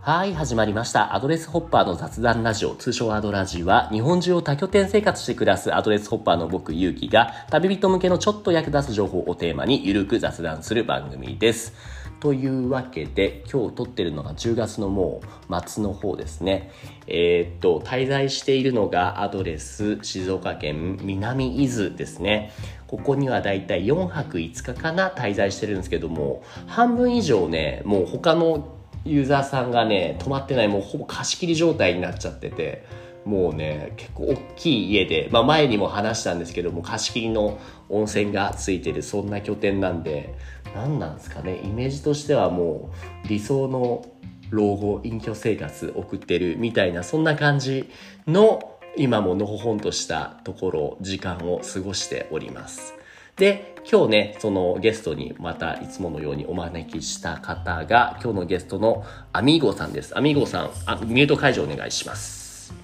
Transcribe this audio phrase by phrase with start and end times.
[0.00, 1.14] はい、始まりました。
[1.14, 11.74] アドレスホッパーの雑談ラジオ、通称アドラジは、日本中を多拠点生活して暮らすアドレスホッパーの僕、ゆうきが、旅人向けのちょっと役立つ情報をテーマに、ゆるく雑談する番組です。
[12.20, 15.20] というわけで、今日撮ってるのが10月のも
[15.50, 16.70] う末の方ですね。
[17.08, 22.52] えーっと、滞在しているのがアドレス、静岡県南伊豆ですね。
[22.86, 32.84] ここにはだいたい4泊5日かな滞在してるんですけども、半分以上ね、もう他のユーザーさんがね泊まってないもうほぼ貸し切り状態になっちゃってて
[33.24, 40.34] もうね結構大きい家で、まあ、前にも話したんですけども貸し切りの温泉がついてるそんな拠点なんで
[40.74, 42.90] 何なんですかねイメージとしてはも
[43.24, 44.06] う理想の
[44.50, 47.90] 老後隠居生活送ってるみたいなそんな感じ
[48.26, 52.97] の今ものほほんとしたところ時間を過ごしております。
[53.38, 60.18] で、今日ね、そのゲストにまたいつものようにお招きした方が、今日のゲストのアミーゴさんです。
[60.18, 62.74] アミーゴさん、あミュート解除お願いします。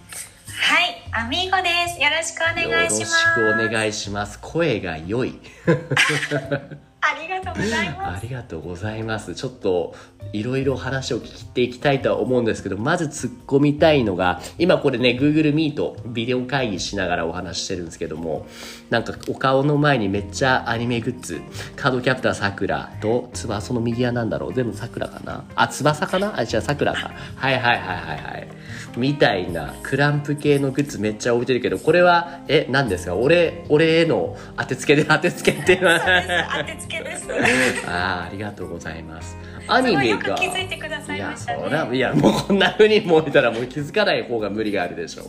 [0.46, 2.00] はい、アミーゴです。
[2.00, 3.28] よろしくお願いします。
[3.38, 4.38] よろしくお願いします。
[4.40, 5.40] 声が良い。
[7.06, 9.34] ありがとうございまありがとうございます。
[9.34, 9.94] ちょっと
[10.32, 18.46] いろいろ話を聞いていきたいとは思うんですけど、まず突っ込みたいのが、今これね、Google Meet、ビデオ会議しながらお話ししてるんですけども、
[18.90, 21.42] なんかお顔の前にめっちゃアニメグッズ、
[21.76, 24.54] カードキャプターさくらと、つば、その右は何だろう？
[24.54, 25.44] 全部さくらかな？
[25.54, 26.38] あ、翼かな？
[26.38, 27.12] あ、違う、さくらか。
[27.36, 28.48] はいはいはいはいはい。
[28.96, 33.14] みたいなクランプ系のグッズめっちゃ置いてるけど、これは、え、何ですか？
[33.14, 35.76] 俺、俺への当てつけで当てつけって。
[35.76, 37.26] 当てつけです。
[37.88, 39.36] ああありがとうございます。
[39.66, 40.18] アニメが。
[40.18, 41.96] く気づいてくださいや、ましたね。
[41.96, 45.24] いや、もうこんな風にもういたらもう気づかない方が無理があるでしょ。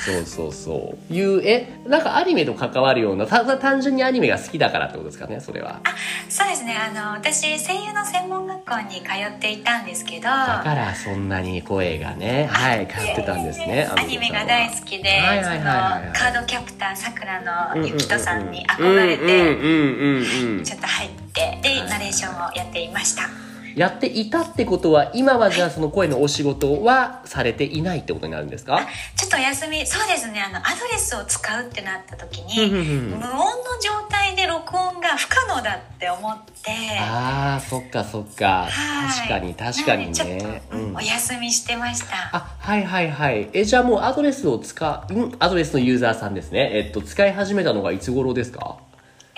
[0.00, 1.12] そうそうそう。
[1.12, 5.80] いう、え、なんかアニメと関わるような、ただ単純にアニメが好きだからってことですかね、それは。
[6.28, 6.74] そうですね。
[6.74, 13.90] あの私声優の専門学校に通っていたんですけど、だからそんなに声がね、はい、通ってたんですね。
[13.94, 15.20] アニメが大好きで、
[16.14, 17.42] カードキャプターさくら
[17.74, 23.22] のゆきとさんに憧れて、ちょっと入ってでナレーションをやっていました。
[23.76, 28.80] やっていたってことは今はじゃあその声のお仕事はされていないってことになるんですか？
[29.16, 30.42] ちょっとお休みそうですね。
[30.42, 33.32] あのアドレスを使うってなった時に、うん無音の
[33.80, 36.72] 状態で録音が不可能だって思って。
[36.98, 38.66] あーそっかそっか。
[38.68, 39.28] はい。
[39.28, 40.96] 確かに確かになのでちょっねと、うん。
[40.96, 42.30] お休みしてました。
[42.32, 43.50] あはいはいはい。
[43.52, 45.36] えじゃあもうアドレスを使うん？
[45.38, 46.72] アドレスのユーザーさんですね。
[46.74, 48.78] えっと使い始めたのがいつ頃ですか？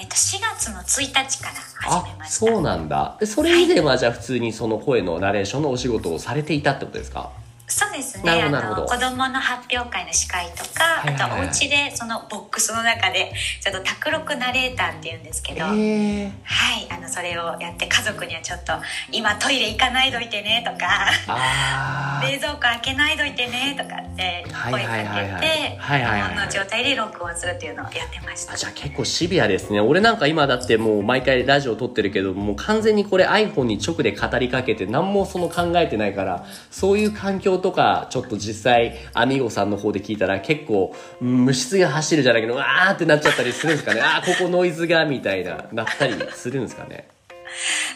[0.03, 2.47] えっと4月の1日から始めました。
[2.47, 3.17] そうなんだ。
[3.25, 7.31] それ以前はじゃあ普通にその声のナレーションのお仕事をされていたってことですか？
[7.73, 8.43] そうですね。
[8.43, 11.31] あの子供の発表会の司会とか、はいはいはい。
[11.33, 18.73] あとお家でそのボックスの中でちょっと卓録ナレーターっていうんですけえど、ー、はいあのそれをやって家族にはちょっと
[19.11, 21.09] 今トイレ行かないどいてねとか。
[22.23, 25.13] 冷蔵庫開けないどいてねとかってはい声かけてはい。
[25.13, 25.43] はいはい
[25.79, 26.35] はいはいはい。
[26.35, 28.53] 無音の状態で録音するっていうのをやってました。
[28.53, 29.81] あじゃあ結構シビアですね。
[29.81, 38.07] 俺なんか今だってもう毎回ラジオ撮ってるけどもう完全にこれ iPhone に直で語りかけて何もその考えてないからそういう環境とか？
[38.11, 44.01] ちょっと実際アミーゴさんの方で聞いたら結構うん無質が走るじゃないけどわーってなっちゃったりするんですかね。
[44.03, 47.09] あーここノイズがみたいな なったりするんですかね。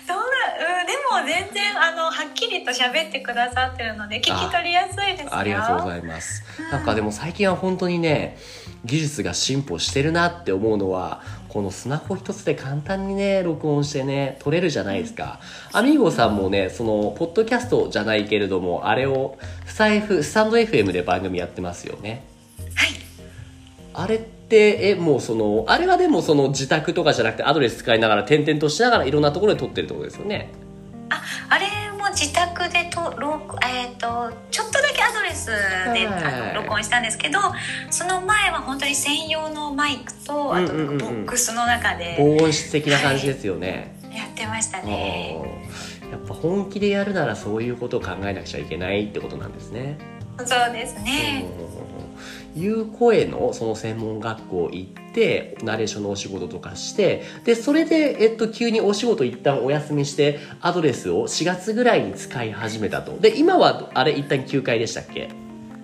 [0.08, 5.36] どうなうんでも全然あのはっきりと喋ってくださってるので聞き取りやすいですよ。
[5.36, 6.42] ありがとうございます。
[6.70, 8.36] なんかでも最近は本当にね、
[8.84, 11.22] 技術が進歩してるなって思うのは、
[11.56, 15.40] このスマホ一つで簡単にね、録音してね、撮れるじゃないですか。
[15.72, 22.26] アミーゴさんもね、その、ポッドキャストじゃないけれども、あれを、スタイフ、スタンド FM で番組やってますよね。
[22.74, 22.90] はい
[23.94, 30.50] あれって、え、もうその、あれはでもその自宅とかじゃなくてアドレス使いながら転々としながらいろんなところで撮ってるってことですよね。
[32.36, 36.06] 宅でと録えっ、とちょっとだけアドレスで、はい。
[36.06, 37.40] あの録音したんですけど
[37.90, 40.92] その前は本当に専用のマイクとあとうんうんうん。
[40.92, 43.96] うんボックスの中で防音室的な感じですよね。
[44.14, 49.98] やってましたね、うんやっぱ本気でやるならそういうことを考えなくちゃいけないってことなんですね。
[50.38, 51.46] そうですね、
[52.54, 55.05] いう声のその専門学校行って
[55.62, 63.18] ナレーションのお仕事とかしてでそれで、えっと、急にお仕事一旦お休みしてアドレスを4月ぐらいに使い始めたと。
[63.18, 65.28] で今はあれ一旦休会でしたっけ？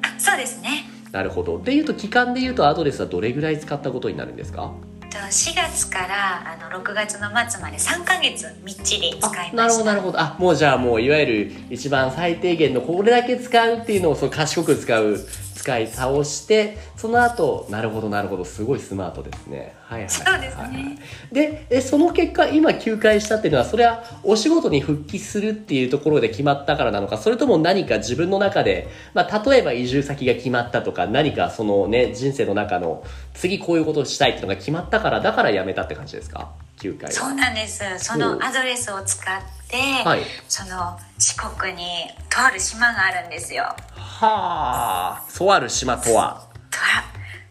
[0.02, 0.84] あそうですね。
[1.12, 1.58] なるほど。
[1.58, 4.72] でいうと期間でいうとアドレスはどれぐらい使ったことになるんですか？
[5.10, 10.18] と4月からあの6月の末まで3ヶ月みっちり使いあなるほどなるほど。
[10.20, 15.18] あもうじゃあもういわゆる一番最低限のこれだけ使うっていうのをそう賢く使う
[15.62, 19.74] 使い倒してその後なるほどなるほどすごいスマートですね。
[19.84, 20.98] はいはいそうですね。
[21.30, 33.04] でえその結果今休会したっていうのはそれはお仕事に復帰するっていうところで決まったからなのかそれとも何か自分の中で、まあ、例えば移住先が決まったとか何かそのね人生の中の
[33.34, 36.50] 次こういうことをしたいっていうのが決まったからだから辞めたって感じですか？
[36.80, 37.12] 休会は。
[37.12, 37.82] そうなんです。
[37.98, 40.22] そのアドレスを使って、はい。
[40.48, 43.64] その四国にとある島があるんですよ。
[43.96, 45.22] はあ。
[45.36, 46.46] とある島とは？
[46.70, 47.04] とは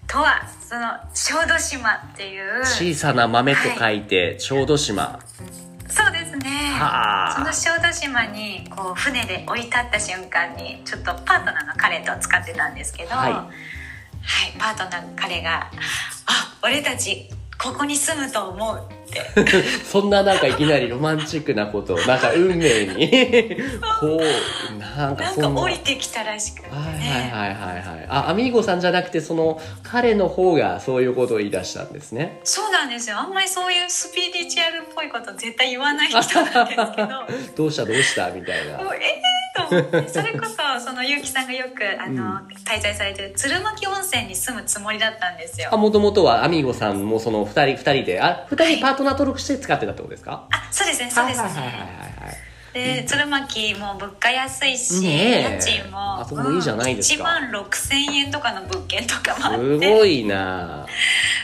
[0.07, 5.19] とはその小豆島っていう小さな豆と書いて小豆島。
[5.88, 6.50] そうですね。
[6.77, 7.33] はあ。
[7.33, 13.33] その小豆島にこう船で降り立った瞬間にちょっとパートナーの彼と使ってたんですけどはい。
[13.33, 15.71] はいパートナーの彼が
[16.27, 17.27] 「あ俺たち
[17.62, 18.88] ここに住むと思う」
[19.84, 23.58] そんななんかいきなりロマンチックなことをなんか運命に。
[24.00, 28.06] こうなんかなんそんなか降りてきたらしくて、はいはいはいはいはい。
[28.10, 32.40] あアミーゴさんじゃなくてその彼の方がそういうことを言い出したんですね。
[32.44, 33.18] そうなんですよ。
[33.18, 37.08] あんまりそういうスピリチュアルっぽいこと絶対言わない人なんですけど。
[37.56, 38.72] どうしたどうしたみたいな。
[38.72, 45.69] ええー、それこそその結城さんがよくあの、滞在されてる鶴巻温泉に住むつもりだったんですよ。
[45.71, 51.42] あもともとはアミーゴさんもその2人二人であ二人パートナー登録して使ってたってことですか、あそうですねそうです。
[51.42, 52.51] ね、はいはいはいはいはい。
[52.74, 55.56] で鶴巻も物価安いし、ねえ。
[55.56, 57.24] 家賃もあそこもいいじゃないですか。
[57.24, 59.94] 1万6000円とかの物件とかもあすって。
[59.94, 60.86] ごいな。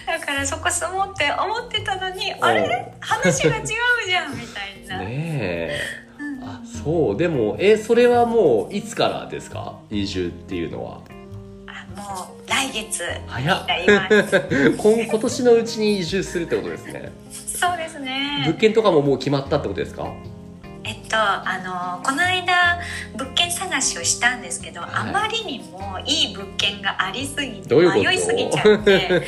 [0.06, 6.06] だからそこ住もうって思ってたのにあれ話が違うじゃんみたいな、ねえあ
[6.88, 9.75] そうでもえそれはもういつからですか？
[9.89, 11.01] 移住っていうのは。
[11.68, 13.66] あもう来月早っ。
[14.78, 17.12] 今今年のうちに移住するってことですね。
[17.30, 18.44] そうですね。
[18.48, 20.07] 物件とかももう決まったってことですか？
[20.86, 22.80] えっとあのこの間
[23.18, 24.90] 物件探しをしたんですけど、はい。
[24.94, 29.22] あまりにもいい物件がありすぎてどういうこと迷いすぎちゃって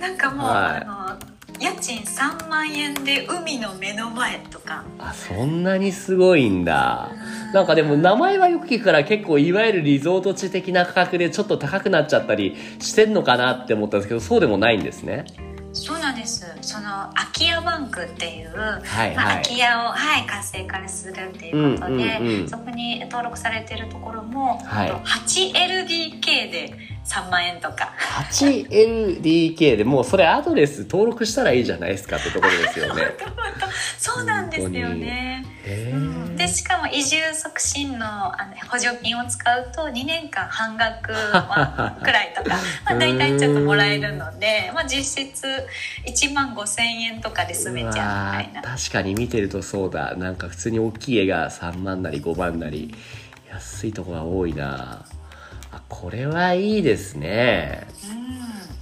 [0.00, 4.84] なんかもう、はいあの家賃3万円で海の目の前とか。
[4.98, 7.10] あそんなにすごいんだ。
[7.52, 15.24] なんかでも名前はよく聞くから結構いわゆるリゾート地的な価格でちょっと高くなっちゃったりしてんのかなって思ったんですけどそうでもないんですね。
[15.72, 16.46] そうなんです。
[16.62, 22.48] その空き家バンクっていう、はいまあ、はい空き家を、はい、活性化するっていうことで、うんうんうん。
[22.48, 24.90] そこに登録されてるところも、はい。
[24.90, 26.74] あと 8LDK で
[27.04, 27.92] 3万円とか。
[28.30, 33.02] 8LDK でもうそれアドレス登録したらいいじゃないですかってところですよね。
[33.98, 35.44] そうなんですよね。
[35.64, 36.36] へうん。
[36.36, 42.56] でしかも移住促進のあの補助金を使うと2年間半額、まあ、くらいとか、
[42.86, 45.46] まあ、大体ちょっともらえるので、まあ、実質
[46.10, 48.62] 1万5,000円とかで住めちゃうみたいな。
[48.62, 50.14] 確かに見てるとそうだ。
[50.16, 52.94] なんか普通に大きい家が3万なり5万なり。
[53.50, 55.04] 安いとこが多いな。
[55.72, 57.86] あこれはいいですね。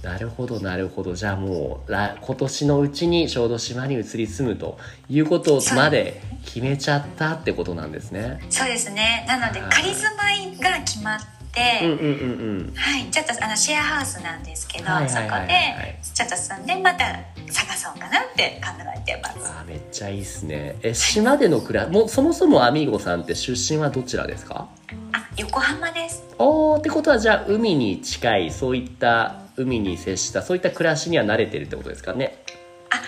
[0.03, 0.09] うん。
[0.09, 1.15] なるほどなるほど。
[1.15, 4.77] じゃあもう来今年のうちに小豆島に移り住むと
[5.09, 8.39] いうことまで決めちゃったってことなんですね。
[8.49, 9.25] そうですね。
[9.27, 9.71] なのではい。
[9.71, 11.36] 仮住まいが決まって、
[11.83, 12.73] うんうんうんうん。
[12.75, 17.05] はい、ちょっとあのシェアハウスなんですけど、はいはいはいはいそこでちょっと住んでまた
[17.51, 19.37] 探そうかなって考えてます。
[19.51, 20.75] あーめっちゃいいっすね。
[20.83, 24.67] え島での暮らもうそもそもアミーゴさんって出身はどちらですか？
[25.13, 26.23] あ横浜です。
[26.37, 32.43] おーってことはじゃあ海に近いそういった海に接したそういった暮らしには慣れてるってことですかね？
[32.47, 32.51] あ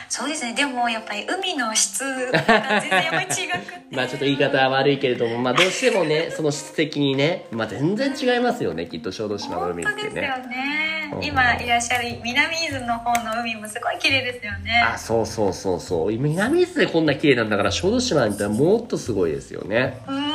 [0.10, 0.54] そうですね。
[0.54, 3.80] でもやっぱり海の質が全然やっぱり違くて。
[3.96, 10.50] まあちょっと言い方は悪いけれどもまあどうしてもね その質的にねまあ全然違いますよねきっと小豆島の海って本当ですよね。
[10.50, 11.24] ねうん。
[11.24, 14.84] 今いらっしゃる南伊豆の方の海もすごい綺麗ですよね。
[14.94, 16.12] あそうそうそうそう。
[16.12, 20.00] 南伊豆でこんな綺麗なんだから小豆島に行ったらもっとすごいですよね。
[20.08, 20.29] うん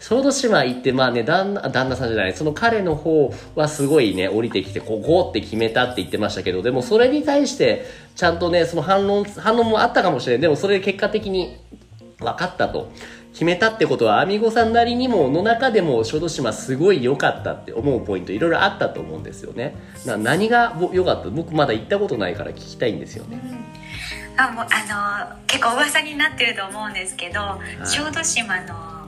[0.00, 11.56] 小豆島行ってまあね旦那旦那さんじゃないその彼の方はすごいね降りてきてここって決めたって言ってましたけどでもそれに対してちゃんとねその反論反論もあったかもしれないでもそれで結果的に
[12.18, 12.90] 分かったと。
[13.32, 19.74] 決めたってことはアミゴさんなりにもの中でも小豆島すごい良かったって思うポイントいろいろあったと思うんですよね。
[20.06, 21.30] な何がぼ良かった？
[21.30, 23.42] 僕まだ行ったことないから聞きたいんですよね
[24.36, 27.40] あもうあの結構噂になってると思うんですけど、
[27.82, 27.86] い。
[27.86, 29.06] 小豆島のあ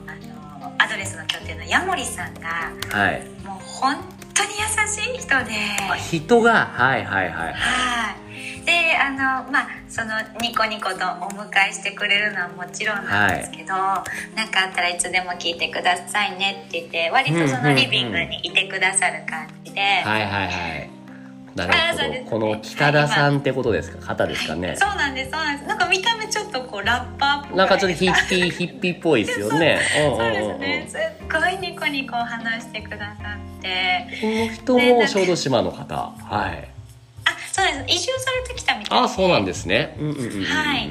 [0.61, 3.23] のアドレスの拠点のヤモリさんがはい。
[3.45, 3.95] もう本
[4.33, 5.35] 当に優しい人で。
[5.89, 6.65] あ人が？
[6.67, 7.53] はいはいはい。
[7.53, 8.27] はい。
[8.65, 14.03] であのまあそのニコニコとお迎えしてくれるのはもちろんなんですけど、なん
[14.51, 20.96] かあったらいつでも聞いてくださいねって言って割とそのリビングにいてくださる感じで、はいはいはい
[21.57, 36.69] なるほど、ねこの北田さんってことですか方ですかね、そうなんですそうなんですなんか見た目ちょっとこうラッパーっぽいなんかちょっとヒッピーヒッピーっぽいですよねそうですねすっごいニコニコ話してくださってこの人も小豆島の方はい
[37.25, 40.89] あそうです移住されてきたみたいあそうなんですねうんうんうんうんはい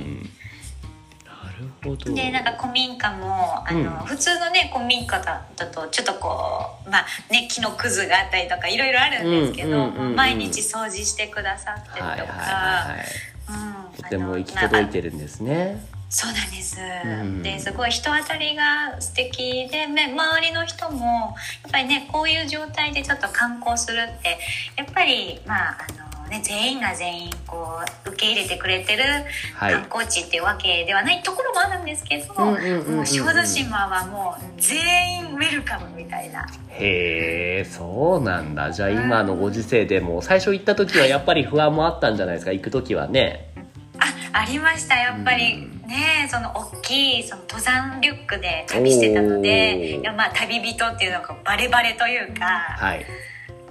[1.95, 3.89] でなんか古民家もあの、うん。
[4.07, 12.97] 普通のね古民家だだとちょっとこうまあね木のくずがあったりとかいろいろあるんですけど、毎日掃除してくださってるとか、
[13.97, 15.85] とても行き届いてるんですね。
[16.09, 16.79] そうなんです、
[17.25, 17.43] ん。
[17.43, 24.39] ですごい人当たりが素敵で、ね、周りの人もやっぱりねこういう状態でちょっと観光するって
[24.77, 29.03] やっぱりまああのね全員が全員こう受け入れてくれてる
[29.55, 29.75] はい。
[29.75, 32.53] 観光地っていうわけではないところもあるんですけど、も
[33.03, 36.47] う小豆島はもう全員ウェルカムみたいな。
[36.71, 38.73] へえそうなんだ。
[38.73, 42.53] じゃあ今のご時世でも最初行った時はやっぱり不安もあったんじゃないですか？
[42.53, 43.53] 行く時はね。
[43.99, 44.97] あありました。
[44.97, 53.07] やっぱりねその大きいその登山リュックで旅してたのでまあ旅人っていうのがバレバレというか、はい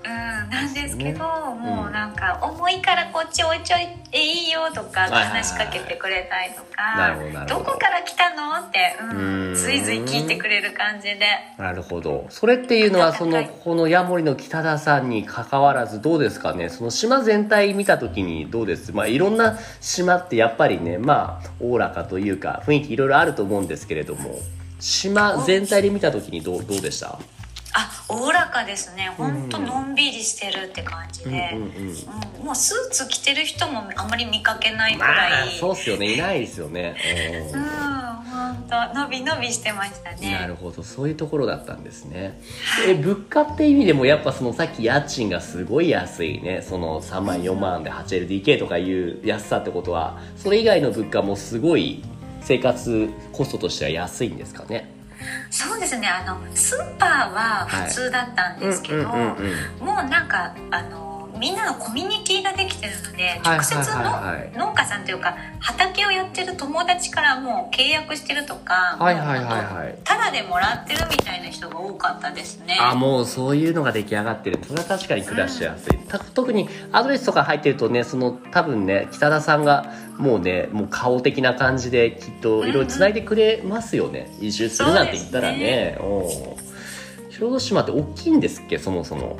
[0.05, 7.65] うん、なんですけど、もうなんか重いからこっち置いちょいていいよとか話しかけてくれたりとかどど。
[7.71, 8.67] こから来たの？
[8.67, 9.13] って、う、う
[9.49, 9.55] んん。
[9.55, 11.19] ずいずい聞いてくれる感じで。
[11.57, 12.27] なるほど。
[12.29, 13.51] それっていうのはそのはい。
[13.63, 16.69] このヤモリの北田さんに関わらずどうですかね？
[16.69, 18.91] その島全体見た時にどうです？
[18.93, 24.39] まあいろんな島ってやっぱりねまあおおらかというか雰囲気いろいろあると思うんですけれども
[24.79, 27.17] 島全体で見た時にどうどうでした？
[27.77, 29.11] あおおらかですね。
[29.17, 32.39] ほんとのんびりしてるって感じで、うんうんうん。
[32.39, 32.45] うん。
[32.45, 36.13] もうスーツ着てる人もあまり見かけないくまらい、あそうっすよね。
[36.13, 36.95] いないですよね。
[37.53, 37.61] うん。
[37.61, 40.31] 本当のびのびしてましたうんね。
[40.39, 40.83] なるほど。
[40.83, 42.39] そういうところだったんですね。
[42.87, 46.61] え物価って意味でもやっぱそのさっき家賃がすごい安いね。
[46.61, 52.01] その3万4万で 8LDK とかいう安さってことはそれ以外の物価もすごい
[52.39, 54.94] 生活コストとしては安いんですかね
[55.49, 56.07] そうですね。
[56.07, 59.35] あのスーパーは普通だったんですけど、も
[59.79, 64.51] うなんかあのみんなのコミュニティができてるのではい直接の、はいはい。
[64.57, 69.87] 農家さんというか畑をやってる友達からもう契約してるとか、はいはいはいはい。
[69.87, 72.77] もうただでもらってるみたいな人が多かったですね。
[72.79, 74.59] あもうそういうのが出来上がってる。
[74.65, 85.97] それは確かに暮らしやすい、た特にアドレスとか入ってるとねその多分ね北田さんがもうねもう顔的な感じできっといろいろつないでくれますよね、移住するなんて言ったらね。
[85.99, 88.79] おう小豆島って大きいんですっけ？
[88.79, 89.37] そもそも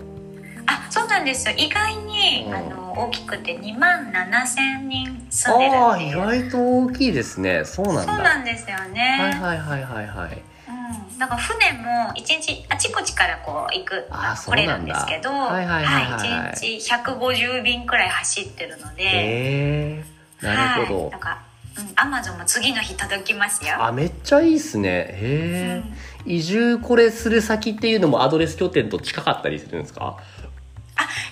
[0.67, 1.55] あそうなんですよ。
[1.57, 2.53] 意外に、うん。
[2.53, 7.65] あの大きくて2万7千人住んでるああ意外と大きいですね。
[7.65, 8.15] そうなんだ。
[8.15, 10.41] そうなんですよね、はいはいはいはいはい。
[10.67, 16.53] うん、だから船も一日あちこちからこう行く来れなんだるんですけどはいはいはいはいはい。
[16.53, 19.03] 一日150便くらい走ってるので。
[19.03, 19.10] へ
[20.00, 20.05] え
[20.41, 21.41] なるほど、はい、だから
[21.77, 23.84] うんアマゾンも次の日届きますよ。
[23.84, 24.89] あめっちゃいいっすね。
[24.89, 25.84] へえ、
[26.25, 30.17] 移住これする先っていうのもアドレス拠点と近かったりするんですか？
[30.17, 30.36] あ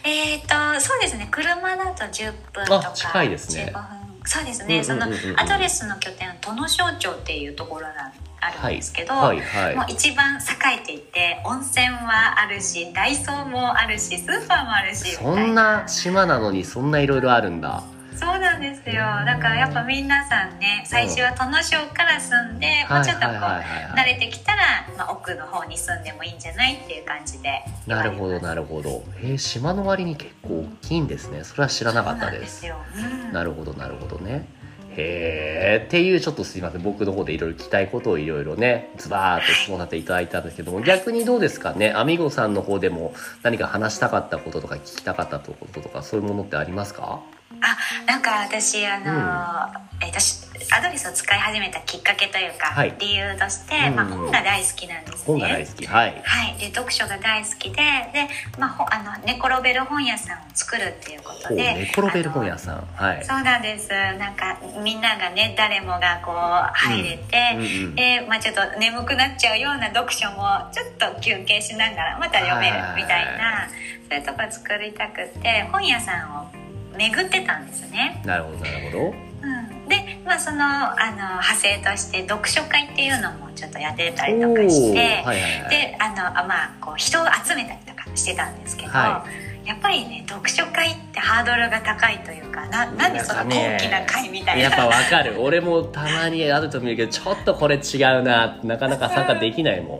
[0.03, 1.27] えっ、とそうですね。
[1.31, 3.71] 車だと10分とかあ近いですね。
[3.73, 4.03] 15分。
[4.25, 5.05] そうですね、その
[5.35, 9.75] アドレスの拠点は殿省町っていうところがあるんですけど、はいはい。
[9.75, 17.83] もう一番栄えていて温泉はあるしダイソーもあるしスーパーもあるしそいんな島なのにそんないろいろあるんだ
[18.23, 19.03] そうなんですよ。
[19.25, 27.63] だからやっぱ皆さんね最初は殿省から住んで、もうちょっとこう慣れてきたら、まあ、奥の方に住んでもいいんじゃないっていう感じで。
[27.85, 29.03] なるほどなるほど。
[29.21, 31.43] へえ島の割に結構大きいんですね。
[31.43, 32.65] それは知らなかったです。
[32.65, 33.33] なうん。
[33.33, 34.47] なるほどなるほどね。
[34.95, 36.81] へえっていうちょっとすいません。
[36.81, 41.91] 僕の方でいろいろ聞きたいことをいろいろねズバーっと質問させていただいたんですけども逆にどうですかね？
[41.93, 47.19] アミゴさんの方でも何か話したかったこととか聞きたかったこととかそういうものってありますか？
[47.63, 52.95] あなんか私あの、えっとしアドレスを使い始めたきっかけというか、はい。
[52.99, 55.23] 理由として、うんまあ、本が大好きなんですね。
[55.25, 55.85] 本が大好き。
[55.85, 56.21] はい。
[56.23, 58.27] はい、で読書が大好きでで、
[58.57, 62.87] まあ、ほあの寝転べる本屋さんを作るっていうことで寝転べる本屋んさん。
[62.95, 63.25] はい。
[63.25, 63.89] そうなんです。
[63.89, 67.59] なんかみんながね誰もがこう入れて、うん。
[67.59, 73.69] うんうんで、まあ、ちょっと眠くなっちゃうような読書もちょっと休憩しながらまた読めるみたいな
[74.09, 76.62] そういうとこ作りたくて本屋さんを
[76.97, 78.21] 巡ってたんですね。
[78.25, 85.69] なるほどなるほうん、で、まあ、そのあの派生として読書会っていうのもちょっとやってたりどとかして、はいはいはい。
[85.69, 89.25] であのあまあこう人を集めたりとかしてたんですけど、は
[89.65, 94.63] やっぱりね読書会ってハードルが高いというかななんでその高貴な会みたいな。
[94.63, 95.41] やっぱわかる。
[95.41, 98.59] 俺もたまにあると見るけどちょっとこれ違うな。
[98.63, 99.99] なかなか参加できないもん。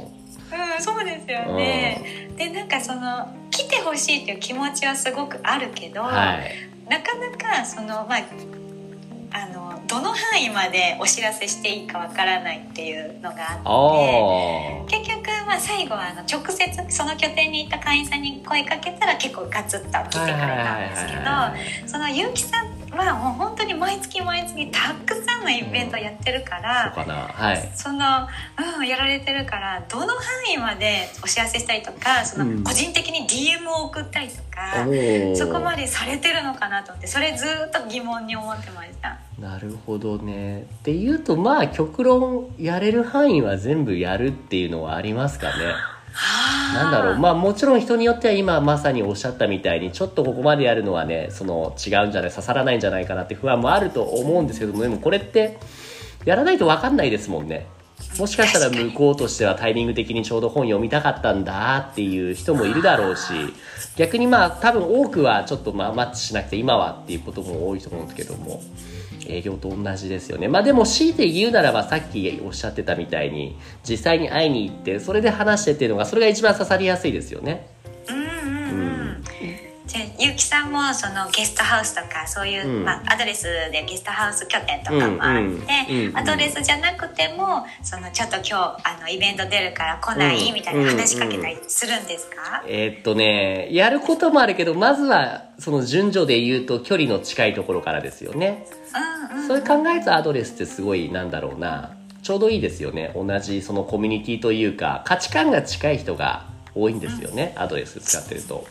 [0.56, 2.30] うん、そうですよね。
[2.38, 8.20] でなんかその来ててほしいっていう気持ちはすごくあるけど、はいなかなかそのまあ
[9.36, 21.22] あのどの範囲までお知らせしていいかわからないっていうのがああって結局まあ最後はあの直接その拠点に行った会員さんに声かけたら結構ガツッと来てくれたんですけど
[21.88, 27.16] その結城さんはもう本当に毎月毎月たくさんのイベントやってるかあらそうかな。
[27.28, 27.72] はい。
[27.76, 27.98] その、
[28.80, 30.16] うん、やられてるからどの範
[30.54, 32.64] 囲までお知らせしたりとかそうん。
[32.64, 35.36] の個人的に DM を送ったりとか、おー。
[35.36, 39.20] そこまでされてるのかなと思ってそれずっと疑問に思ってました。
[39.40, 40.62] なるほどね。
[40.62, 45.54] っていうとまあ極論やれる範囲は全部やるっていうのはありますかね
[46.74, 47.18] なんだろう。
[47.18, 55.58] まあもちろん人によっては今まさにおっしゃったみたいにちょっとここまでやるのはねその違うんじゃない刺さらないんじゃないかなって不安もあると思うんですけどもでもこれって
[56.26, 57.68] やらないと分かんないですもんね。
[58.20, 63.34] もしかしたら向こうとしてはタイミング的にちょうど本読みたかったんだっていう人もいるだろうし
[63.96, 68.62] 逆にまあ多分多くはちょっとまあマッチしなくて今はっていうことも多いと思うんですけども
[69.30, 70.48] 営業と同じですよね。
[70.48, 77.68] まあでも強いて言うならばさっきおっしゃってたみたいに実際に会いに行ってそれで話してっていうのがそれが一番刺さりやすいですよね。
[80.24, 82.86] ゆうきさんもそのゲストハウスとかそういう、うん。
[82.86, 86.18] まあ、アドレスでゲストハウス拠点とかもあって、うんうんうん。
[86.18, 88.54] アドレスじゃなくてもそのちょっと今日
[88.86, 98.66] あのイベント出るから来ない、うんみたいな話しかけたりするんですか、えーっとねやることもあるけどまずはその順序で言うと距離の近いところからですよね。
[99.34, 99.48] うんうん。
[99.48, 101.98] それ考えるとアドレスってすごいなんだろうな。
[102.22, 103.12] ちょうどいいですよね。
[103.16, 108.66] 同じそのコミュニティというか価値観が近い人が多いんですよね、アドレス使ってると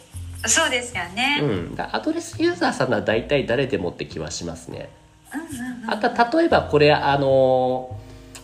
[0.45, 1.75] そうですよね、うん。
[1.79, 4.89] アドレスユーザーさんなら大体誰でもって気はしますね。
[5.35, 5.91] うんうんうん。
[5.91, 7.97] あとは例えばこれあの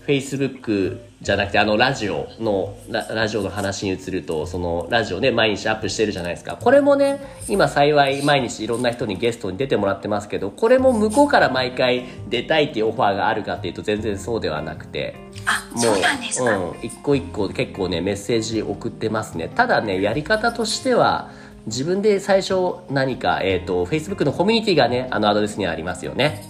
[0.06, 6.56] Facebook じゃなくてあのラジオのララジオの話に移るとそのラジオね毎日アップしてるじゃないですか。
[6.56, 15.16] これもね今幸い毎日いろんな人にゲストに出てもらってますけどこれも向こうから毎回出たいっていうオファーがあるかっていうと全然そうではなくて。
[15.44, 19.50] あもそうなんですか、うん、一個一個結構ねメッセージ送ってますね。
[19.54, 21.30] ただねやり方としては
[21.68, 26.44] 自分で最初何か、えー、と Facebook のコミュニティがねあのアドレスにはありますよね。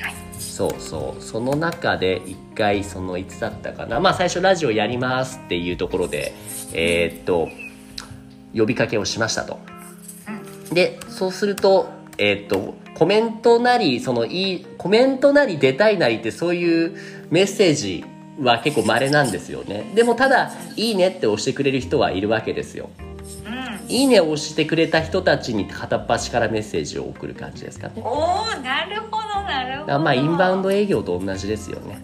[0.00, 1.22] はいそうそう。
[1.22, 4.00] その中で一回そのいつだったかな。
[4.00, 6.32] まあ最初ラジオやりますっていうところで
[6.72, 7.50] えーっと
[8.54, 9.58] 呼びかけをしましたと。
[10.72, 16.96] でそうするとえーっとコメントなりそのいいコメントなり出たいなりってそういう
[17.30, 18.06] メッセージ
[18.40, 19.92] は結構稀なんですよね。
[19.94, 22.88] でもただ「いいね」って押してくれる人はいるわけですよ。
[22.98, 23.15] うん
[23.88, 28.02] いいねを押してくれた人たちに片っ端からメッセージを送る感じですかね。
[28.04, 29.98] おおなるほどなるほど。
[29.98, 32.00] まあインバウンド営業と同じですよね。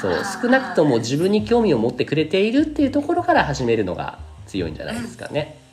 [0.00, 0.22] そう。
[0.42, 5.63] 少なくとも自分に興味を持ってくれているっていうところから始めるのが強いんじゃないですかね。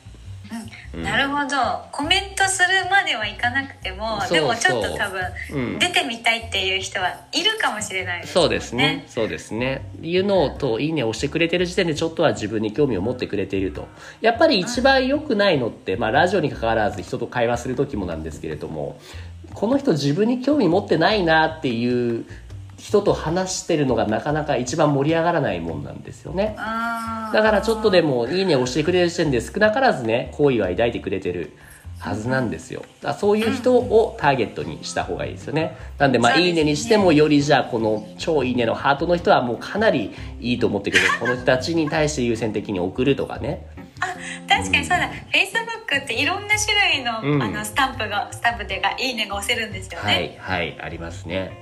[0.94, 1.56] うんなるほど
[1.90, 5.20] コメントするまではいかなくてもでもちょっと多分、
[5.52, 9.04] うん出てみたいっていう人はいるかもしれないですそうですね。
[9.08, 9.88] そうですね。
[10.02, 13.88] いうのと、いいねを押してくれてる時点でちょっとは自分に興味を持ってくれていると。
[14.20, 18.98] やっぱり一番良くないのって、まあラジオに関わらず人と会話する時もなんですけれども、
[19.54, 22.24] この人自分に興味持ってないなっていう
[22.82, 26.56] 人と話してるのがなかなか一番盛り上がらないもんなんですよね。
[26.56, 31.52] だからちょっとでもいいねを押してくれる時点で少なからずね好意は抱いてくれてる
[32.00, 32.82] はずなんですよ。
[33.00, 35.76] だそういう人をターゲットにした方がいいですよね。
[35.98, 41.08] なんでまあいいねにしてもよりじゃあこの超いいねのハートの人はもうかなりいいと思ってくれる。
[41.20, 43.64] この人たちに対して優先的に送るとかね。
[44.48, 50.34] 確かにそうだ、Facebook っていろんな種類の,、うんあのスタンプがスタンプでが「いいね」が押せるんですよはね。
[50.36, 51.52] いはいありますね。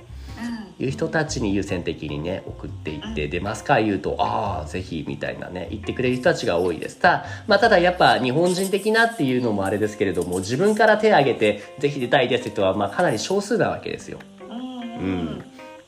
[0.79, 6.97] いう人たちに優先的にね送っていって出ますか言うとああぜひみたいなね言ってくれる人たちが多いです。
[6.97, 14.19] た,、まあ、ただやっぱ日本人的なっていうのもあれですけれども自分から手を挙げてぜひ出たいですって人はまあかなり少数なわけですよ。
[14.49, 14.57] うん。
[14.57, 15.43] うん。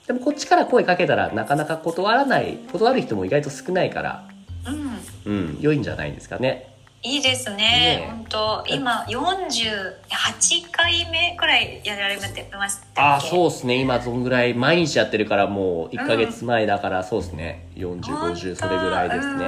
[0.08, 4.28] でもこっちから声かけたらなかなか断らない断る人も意外と少ないから。
[4.68, 4.94] うん。
[5.26, 6.73] うん良いんじゃないですかね
[7.06, 7.58] いいですね。
[7.58, 8.08] ね。
[8.10, 13.76] 本当今48回目くらいやられてましああそうですね。
[13.76, 17.68] 今そんぐらい毎日やってるからもう1ヶ月前だからそうですね。
[17.76, 19.46] 4050それぐらいですね。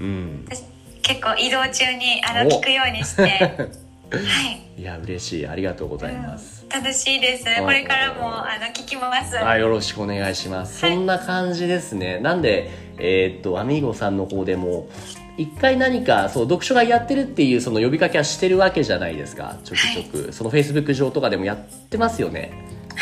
[0.00, 0.06] うん。
[0.06, 0.44] うん。
[0.48, 0.62] 私
[1.02, 3.22] 結構移動中にあのお聞くようにして。
[3.22, 4.80] はい。
[4.80, 5.46] いや嬉しい。
[5.46, 7.44] ありがとうございます、楽しいです。
[7.46, 9.38] うんこれからもあの聞きます。
[9.38, 10.94] あよろしくお願いします、はい。
[10.94, 12.20] そんな感じですね。
[12.20, 14.88] なんでえーっとアミーゴさんの方でも
[15.38, 19.56] 一回何かそう読書会やってるっていうその呼びかけはしてるわけじゃないですか。
[19.64, 22.52] ちょくちょく、そのフェイスブック上とかでもやってますよね。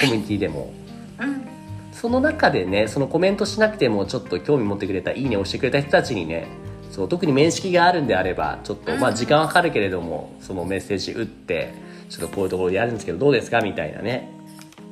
[0.01, 0.73] コミュニティでも、
[1.21, 1.45] うん。
[1.93, 6.47] その中でねそのコメントしなくてもちょっと興味持ってくれたいいねを押してくれた人たちにね
[6.91, 9.01] そう特に面識があるんであればちょっと、うん。
[9.01, 11.75] まあ時間はかかるけれどもそのメッセージ打って
[12.09, 13.61] ちょっとこういうところでやるんですけどどうですか？
[13.61, 14.31] みたいなね。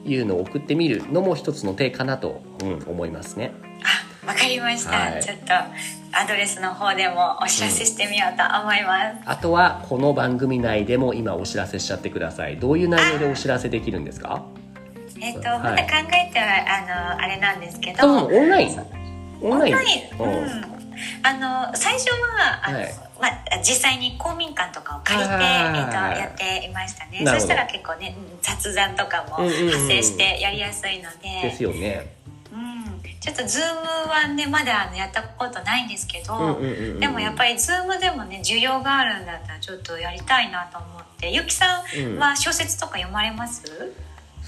[0.06, 3.52] いうのを送ってみるのも一つの手かなと、うん、思いますね。
[4.24, 5.22] あわかりました、はい。
[5.22, 12.56] ちょっとアドレスの方でもお知らせしてみようと思います、あとはこの番組内でも今お知らせしちゃってください。
[12.58, 14.42] どういう内容でお知らせできるんですか？
[15.20, 15.58] えっ、と、はい。
[15.60, 18.06] まだ考えてはあのあれなんですけど。
[18.06, 18.86] オンライン。
[19.40, 19.74] オンライン。
[20.18, 20.28] うん。
[20.28, 20.64] うん。
[21.22, 22.94] あの最初はあの、はい。
[23.20, 25.44] まあ、実際に公民館とかを借りて、はい
[25.80, 27.24] えっと、やっていましたね。
[27.26, 29.70] そしたら結構ねうん雑談とかもうんうんうん。
[29.70, 32.14] 発生してやりやすいので,、ですよね。
[32.52, 43.64] うん、ちょっと Zoom はねまだあのやったことないんですけど、うんうんうんうんでもやっぱり Zoom でもね需要があるんだったらちょっとやりたいなと思ってゆきさんは小説とか読まれます、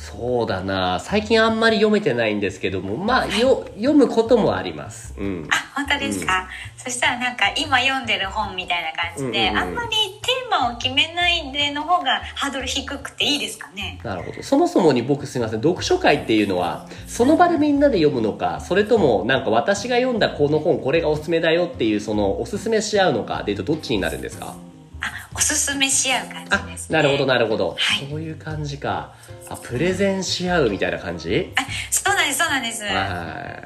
[0.00, 0.98] そうだな。
[0.98, 5.14] 最近あんまり読めてないんですけども、まあよ読むこともあります。
[5.18, 5.48] うん。
[5.50, 6.48] あ本当ですか、
[6.82, 9.68] そしたらなんか今読んでる本みたいな感じで、うんうんうん。
[9.68, 9.90] あんまり
[10.22, 14.00] テーマを決めないでの方がハードル低くていいですかね。
[14.02, 14.42] なるほど。
[14.42, 15.60] そもそもに僕すみません。
[15.60, 24.54] 読書会っていうのは、その場でみんなで読むのか、それともなんか私が読んだこの本、これがおすすめだよっていう、そのおすすめし合うのかでいうとどっちになるんですか？
[25.02, 28.06] あおすすめし合う感あじです、ね、なるほどなるほど、はい。
[28.10, 29.14] そういう感じか。
[29.48, 31.52] あプレゼンし合うみたいな感じ？
[31.56, 32.84] あそうなんですそうなんです。
[32.84, 32.90] は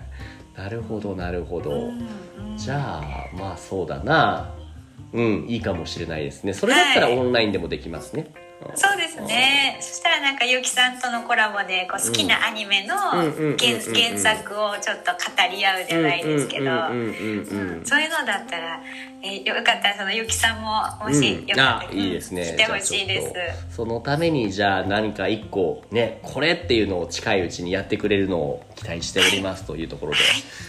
[0.01, 0.14] い
[0.57, 1.91] なるほどなるほど、
[2.57, 4.51] じゃあまあそうだな。
[5.13, 6.53] うんいいかもしれないですね。
[6.53, 7.19] それだったらはい。
[7.19, 8.45] オンラインでもできますね、うん
[8.77, 9.77] そうですね。
[9.81, 15.19] そしたらなんかゆきさんとのコラボでこう好きなアニメの原原作をちょっと語
[15.51, 16.65] り合うじゃないですけど。
[17.85, 18.81] そういうのだったら、
[19.25, 19.89] えーよかった。
[19.89, 21.47] らそのゆきさんももしうん。
[21.47, 22.45] よかったら、あいいですね。
[22.45, 23.23] 来てほしいで
[23.69, 23.75] す。
[23.75, 30.19] そのためにじゃあ何か一個ねこれっていうのを近いうちにやってくれるのを期待しておりますというところで、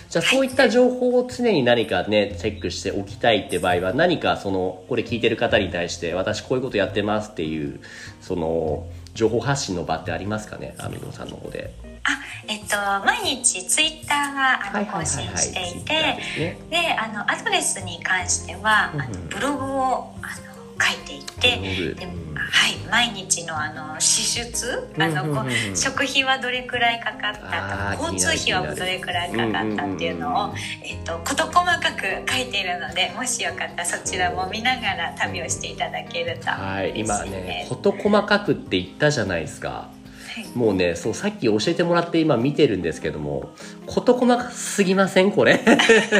[0.09, 7.81] じゃあそういった情報を常に何かねチェックしておきたいって場合は何かそのこれ聞いてる方に対して私こういうことやってますっていう
[8.21, 11.73] その情報発信の場ってありますかねアミノさんの方で
[12.07, 40.04] あえっと毎日ツイッターはあの更新していてであのアドレスに関しては、あのブログをあの書いていてはい、毎日のあの支出あの、食費はどれくらいかかったと交通費はどれくらいかかったっていうのをえっと、事細かく書いているのでもしよかったらそちらも見ながら旅をしていただけるとはい今ね事細かくって言ったじゃないですかはい
[40.55, 43.53] もうねそうさっき教えてもらって今見てるんですけども
[43.85, 45.31] 事細かすぎません？
[45.31, 45.59] これ。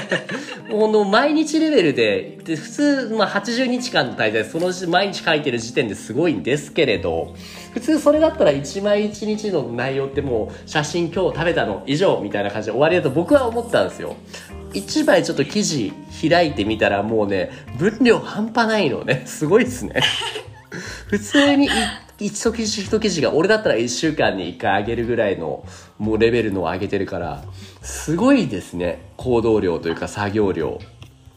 [0.69, 7.34] もうの毎日レベルでで普通、まあ、80日間の滞在その時毎日書いてる時点ですごいんですけれど
[7.73, 14.15] 普通それだったら1枚1日の内容ってもう写真今日食べたの以上みたいな感じで終わりだと僕は思ったんですよ。
[14.73, 15.93] 一枚ちょっと記事
[16.30, 19.23] 開いてみたらもうね分量半端ないのね。
[19.25, 20.01] すごいですね。
[21.08, 21.69] 普通にい
[22.19, 25.65] 一記事一記事が俺だったら1週間に1回上げるぐらいの
[25.97, 27.43] もうレベルのを上げてるから
[27.82, 29.12] すごいですね。
[29.17, 30.80] 行動量というか作業量。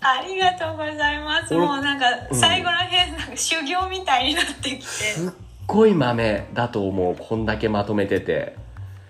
[0.01, 1.55] ありがとうございます。
[1.55, 4.83] 俺もうなんか最後らへんなんか修行みたいになってきて。
[4.85, 5.31] すっ
[5.67, 7.17] ごい豆だと思う。
[7.17, 8.57] こんだけまとめてて。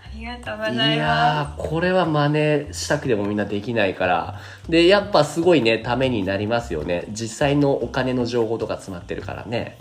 [0.02, 4.40] ありがとうございいまやーこれは真似したくてもみんなできないから。
[4.68, 7.04] でやっぱすごいねためになりますよね。
[7.10, 9.76] 実際のお金の情報とか詰まってるからね。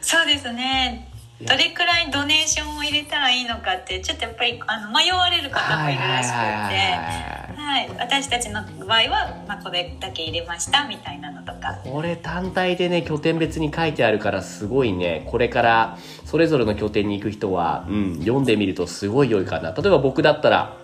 [0.00, 1.11] すそうですね
[1.46, 7.52] どれくらいドネーションを入れたらいいのかってちょっとやっぱりあの迷われる方もいるらしくて。
[7.62, 7.88] はい。
[7.96, 11.20] 私たちの場合は、まあ、これだけ入れましたみたい。
[11.20, 13.92] なのとかこれ単体でね拠点別に書い。
[13.92, 14.92] てあるからすごい。
[14.92, 19.30] ねこれからそれぞれの拠点に行く人は、うん、読んでみるとすごい。
[19.30, 19.44] 良い。
[19.44, 20.76] かな例えば僕だったら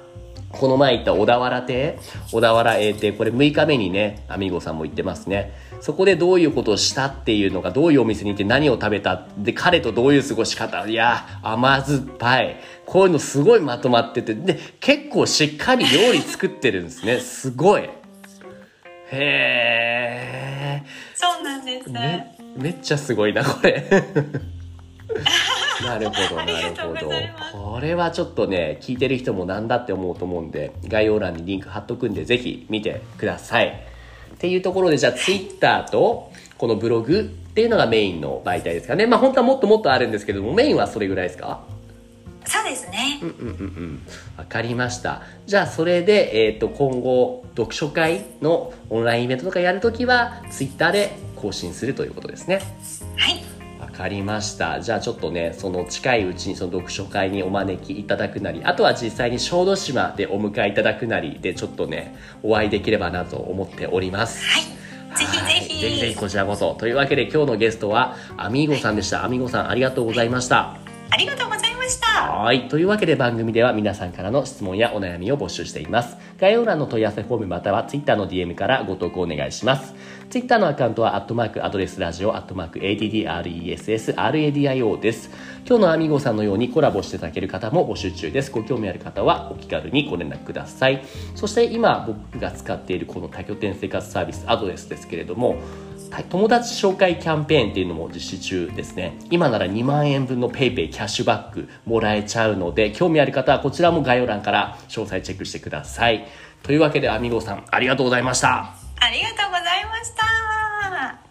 [0.50, 1.98] この前行った小田原亭
[2.30, 12.60] 小田原永亭これ6日目にねアミーゴさんも言ってますねそこでどういうことをしたっていうのがどういうお店に行って何を食べたで彼とどういう過ごし方いや甘酸っぱい。
[12.84, 14.34] こういうのすごいまとまってて。
[14.34, 17.20] で結構しっかり料理作ってるんですね。
[17.20, 17.82] すごい。
[17.82, 17.90] へ
[19.12, 20.82] え
[21.14, 23.84] そうなんです、めめっちゃすごいなこれ。
[25.84, 27.10] なるほどなるほど。
[27.52, 33.86] これはちょっとね聞いてる人もなんだって思うと思うんで概要欄にリンク貼っとくんでぜひ見てください
[34.38, 39.06] っていうところでじゃあ Twitter とこのブログっていうのがメインの媒体ですかね。
[39.06, 41.60] まあ本当はもっともっとあるんですけどもメインはそれぐらいですか？
[42.46, 44.02] そうですね、うんうんうんうん。
[44.38, 45.22] わかりました。
[45.46, 52.60] じゃあそれで、えー、と今後読書会のオンラインイベントとかやるときは Twitter で更新するということですね
[53.98, 54.80] かりました。
[54.80, 64.44] じゃあちょっとねその近いうちにその読書会にお招きいただくなりあとは実際に小豆島でお迎えいただくなりでちょっとねお会いできればなと思っております。
[64.46, 64.62] はい。
[65.18, 65.80] ぜひぜひ。
[65.80, 66.74] ぜひぜひこちらこそ。
[66.74, 69.24] というわけで今日のゲストはアミーゴさんでした。
[69.24, 72.68] アミーゴさんありがとうございましたありがとうございましたはい。
[72.68, 76.18] というわけで番組では皆さんからの質問やお悩みを募集しています。
[76.38, 79.94] 概要欄の問い合わせフォームまたは Twitter の DM からご投稿お願いします。
[80.28, 85.30] Twitter のアカウントは、アットマークアドレスラジオ、アットマーク ADDRESSRADIO です。
[85.66, 88.50] 今日のアミゴさんのようにコラボしていただける方も募集中です。
[88.50, 91.02] ご興味ある方はお気軽にご連絡ください。
[91.34, 95.56] そして今僕が使っているこの多拠点生活サービスアドレスですけれども、
[96.10, 96.24] はい。
[96.24, 99.18] 友達紹介キャンペーンっていうのも実施中ですね。
[99.30, 106.26] 今なら2万円分の PayPay キャッシュバックもらえちゃうので興味ある方はこちらも概要欄から詳細チェックしてください。
[106.62, 108.74] というわけでアミゴさんありがとうございました。
[109.00, 111.27] ありがとうございました。